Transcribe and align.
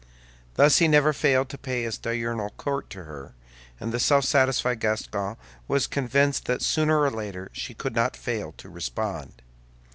Thus 0.55 0.79
he 0.79 0.87
never 0.87 1.13
failed 1.13 1.47
to 1.49 1.59
pay 1.59 1.83
his 1.83 1.99
diurnal 1.99 2.49
court 2.57 2.89
to 2.89 3.03
her; 3.03 3.35
and 3.79 3.91
the 3.93 3.99
self 3.99 4.25
satisfied 4.25 4.79
Gascon 4.79 5.37
was 5.67 5.85
convinced 5.85 6.45
that 6.45 6.63
sooner 6.63 7.01
or 7.01 7.11
later 7.11 7.51
she 7.53 7.75
could 7.75 7.93
not 7.93 8.17
fail 8.17 8.51
to 8.53 8.67
respond. 8.67 9.43